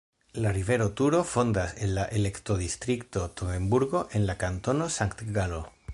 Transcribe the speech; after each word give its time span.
La 0.43 0.51
rivero 0.55 0.87
Turo 1.01 1.19
fontas 1.31 1.75
en 1.87 1.93
la 1.97 2.05
elektodistrikto 2.19 3.27
Togenburgo 3.43 4.03
en 4.13 4.29
la 4.31 4.39
Kantono 4.45 4.93
Sankt-Galo. 5.01 5.67